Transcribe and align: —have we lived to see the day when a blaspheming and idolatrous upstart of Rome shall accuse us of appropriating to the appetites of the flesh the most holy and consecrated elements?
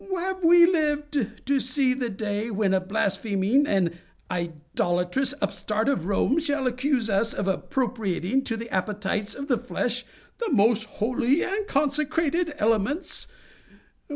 —have 0.15 0.43
we 0.43 0.65
lived 0.65 1.27
to 1.45 1.59
see 1.59 1.93
the 1.93 2.09
day 2.09 2.49
when 2.49 2.73
a 2.73 2.79
blaspheming 2.81 3.67
and 3.67 3.99
idolatrous 4.31 5.31
upstart 5.43 5.87
of 5.87 6.07
Rome 6.07 6.39
shall 6.39 6.65
accuse 6.65 7.07
us 7.07 7.35
of 7.35 7.47
appropriating 7.47 8.43
to 8.45 8.57
the 8.57 8.71
appetites 8.73 9.35
of 9.35 9.47
the 9.47 9.59
flesh 9.59 10.03
the 10.39 10.51
most 10.51 10.85
holy 10.85 11.43
and 11.43 11.67
consecrated 11.67 12.55
elements? 12.57 13.27